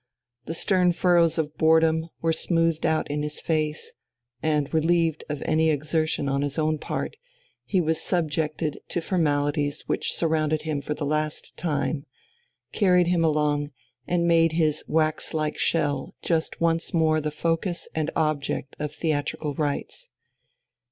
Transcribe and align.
The 0.45 0.55
stern 0.55 0.93
furrows 0.93 1.37
of 1.37 1.55
boredom 1.59 2.09
were 2.23 2.33
smoothed 2.33 2.87
out 2.87 3.07
in 3.11 3.21
his 3.21 3.39
face, 3.39 3.91
and, 4.41 4.73
relieved 4.73 5.23
of 5.29 5.43
any 5.43 5.69
exertion 5.69 6.27
on 6.27 6.41
his 6.41 6.57
own 6.57 6.79
part, 6.79 7.17
he 7.65 7.79
was 7.79 8.01
subjected 8.01 8.79
to 8.87 8.99
formalities 8.99 9.81
which 9.85 10.11
surrounded 10.13 10.63
him 10.63 10.81
for 10.81 10.95
the 10.95 11.05
last 11.05 11.55
time, 11.55 12.07
carried 12.71 13.09
him 13.09 13.23
along, 13.23 13.73
and 14.07 14.25
made 14.27 14.53
his 14.53 14.83
wax 14.87 15.35
like 15.35 15.59
shell 15.59 16.15
just 16.23 16.59
once 16.59 16.95
more 16.95 17.21
the 17.21 17.29
focus 17.29 17.87
and 17.93 18.09
object 18.15 18.75
of 18.79 18.91
theatrical 18.91 19.53
rites.... 19.53 20.09